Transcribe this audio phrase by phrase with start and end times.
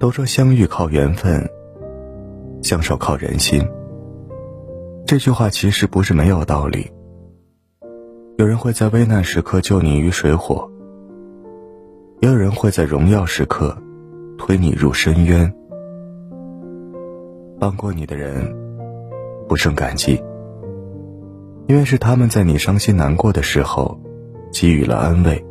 [0.00, 1.46] 都说相遇靠缘分，
[2.62, 3.62] 相守靠人心。
[5.06, 6.90] 这句话其实不是没有道理。
[8.38, 10.66] 有人会在危难时刻救你于水火，
[12.20, 13.76] 也有人会在荣耀时刻
[14.38, 15.52] 推你入深渊。
[17.58, 18.56] 帮过你的人，
[19.46, 20.18] 不胜感激，
[21.66, 24.00] 因为是他们在你伤心难过的时候
[24.50, 25.44] 给予了安慰，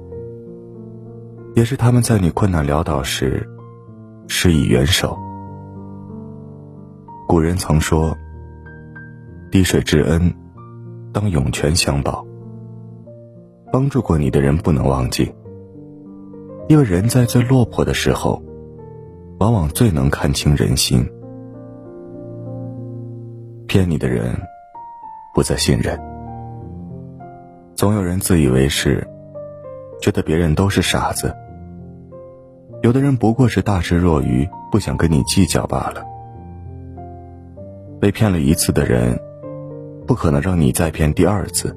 [1.56, 3.48] 也是他们在你困难潦倒时
[4.30, 5.20] 施以援手。
[7.28, 8.16] 古人曾说
[9.52, 10.34] ：“滴水之恩，
[11.12, 12.26] 当涌泉相报。”
[13.72, 15.32] 帮助过你的人不能忘记，
[16.70, 18.42] 因为人在最落魄的时候，
[19.40, 21.08] 往往最能看清人心。
[23.68, 24.36] 骗你的人，
[25.36, 26.00] 不再信任。
[27.76, 29.08] 总有人自以为是，
[30.02, 31.36] 觉得别人都是傻子。
[32.82, 36.06] 有的人不过是大智若愚，不想跟你计较罢了。
[38.00, 39.20] 被骗了一次的人，
[40.08, 41.76] 不可能让你再骗第二次。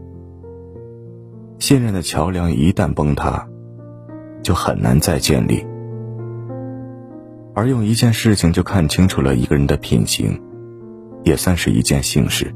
[1.58, 3.48] 信任的桥梁一旦崩塌，
[4.42, 5.66] 就很难再建立。
[7.54, 10.40] 而用一件事情就看清楚了一个人的品行，
[11.24, 12.54] 也算是一件幸事。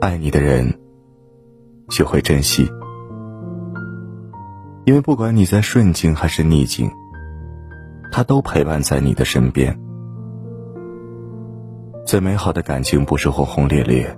[0.00, 0.78] 爱你的人，
[1.88, 2.70] 学会珍惜，
[4.86, 6.88] 因为不管你在顺境还是逆境，
[8.12, 9.76] 他都陪伴在你的身边。
[12.04, 14.16] 最美好的感情不是轰轰烈烈，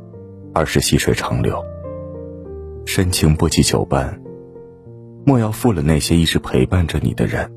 [0.53, 1.65] 而是细水长流。
[2.85, 4.21] 深情不及久伴，
[5.25, 7.51] 莫要负了那些一直陪伴着你的人。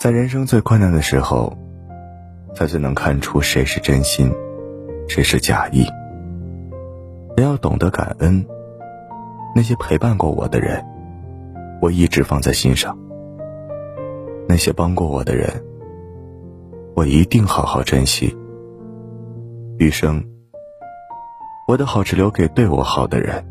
[0.00, 1.56] 在人生最困难的时候，
[2.56, 4.34] 才最能看出谁是真心，
[5.06, 5.86] 谁是假意。
[7.36, 8.44] 人要懂得感恩，
[9.54, 10.84] 那些陪伴过我的人，
[11.80, 12.92] 我一直放在心上；
[14.48, 15.50] 那些帮过我的人，
[16.94, 18.36] 我一定好好珍惜。
[19.78, 20.24] 余生。
[21.66, 23.44] 我的好只留给对我好的人。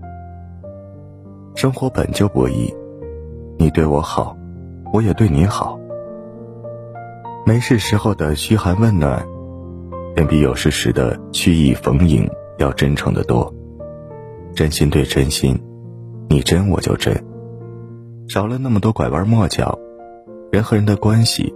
[1.55, 2.73] 生活本就不易，
[3.57, 4.35] 你对我好，
[4.91, 5.79] 我也对你好。
[7.45, 9.23] 没事时候的嘘寒问暖，
[10.16, 12.27] 远比有事时的曲意逢迎
[12.57, 13.53] 要真诚的多。
[14.55, 15.55] 真心对真心，
[16.29, 17.13] 你真我就真，
[18.27, 19.77] 少了那么多拐弯抹角，
[20.51, 21.53] 人和人的关系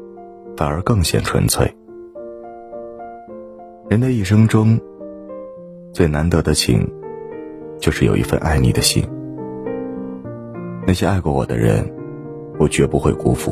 [0.56, 1.76] 反而更显纯粹。
[3.90, 4.80] 人的一生中。
[5.94, 6.90] 最难得的情，
[7.78, 9.06] 就是有一份爱你的心。
[10.88, 11.86] 那些爱过我的人，
[12.58, 13.52] 我绝不会辜负；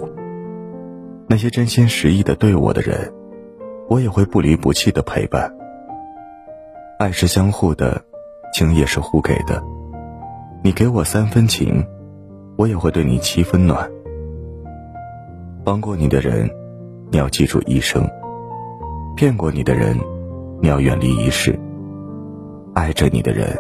[1.27, 3.11] 那些真心实意的对我的人，
[3.89, 5.53] 我也会不离不弃的陪伴。
[6.97, 8.01] 爱是相互的，
[8.53, 9.61] 情也是互给的。
[10.61, 11.85] 你给我三分情，
[12.57, 13.89] 我也会对你七分暖。
[15.63, 16.49] 帮过你的人，
[17.09, 18.03] 你要记住一生；
[19.15, 19.97] 骗过你的人，
[20.61, 21.57] 你要远离一世。
[22.73, 23.57] 爱着你的人，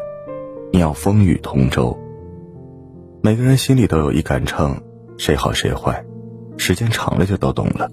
[0.73, 1.97] 你要风雨同舟。
[3.21, 4.81] 每个人心里都有一杆秤，
[5.17, 6.03] 谁好谁坏，
[6.57, 7.89] 时间长了就都懂了，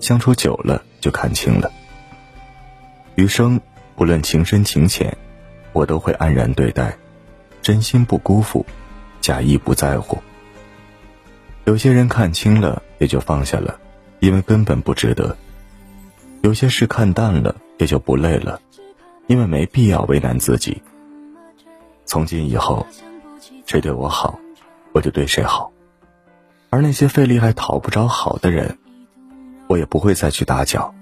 [0.00, 1.70] 相处久了就看清了。
[3.14, 3.60] 余生
[3.94, 5.16] 不论情深情浅，
[5.72, 6.96] 我都会安然对待，
[7.62, 8.64] 真心不辜负，
[9.20, 10.18] 假意不在乎。
[11.64, 13.78] 有些人看清了也就放下了，
[14.18, 15.36] 因为根本不值得；
[16.42, 18.60] 有些事看淡了也就不累了。
[19.26, 20.82] 因为没必要为难自己。
[22.04, 22.84] 从今以后，
[23.64, 24.40] 谁对我好，
[24.92, 25.70] 我就对谁好；
[26.68, 28.76] 而那些费力还讨不着好的人，
[29.68, 30.92] 我也不会再去打搅。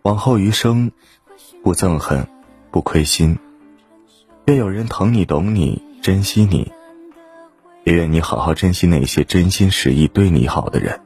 [0.00, 0.90] 往后余生，
[1.62, 2.26] 不憎恨，
[2.70, 3.38] 不亏心。
[4.50, 6.72] 愿有人疼你、懂你、珍惜你，
[7.84, 10.98] 也愿你好好珍惜那些真心实意对你好的人。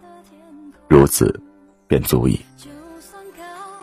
[0.88, 1.42] 如此，
[1.86, 2.40] 便足矣。